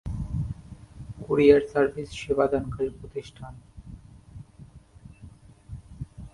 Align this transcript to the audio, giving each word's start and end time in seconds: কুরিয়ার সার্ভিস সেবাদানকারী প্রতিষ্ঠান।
কুরিয়ার 1.23 1.63
সার্ভিস 1.71 2.09
সেবাদানকারী 2.21 2.89
প্রতিষ্ঠান। 2.99 3.53